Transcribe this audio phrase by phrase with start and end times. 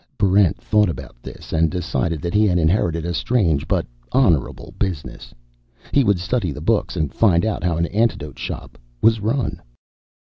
[0.17, 5.31] Barrent thought about this and decided that he had inherited a strange but honorable business.
[5.91, 9.61] He would study the books and find out how an antidote shop was run.